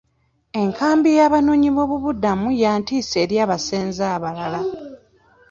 [0.61, 4.61] Enkambi y'abanoonyiboobubudamu ya ntiisa eri abasenze abalala.